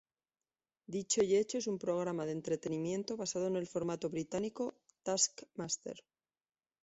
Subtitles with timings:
[0.87, 6.03] Dicho y hecho es un programa de entretenimiento basado en el formato británico "Taskmaster".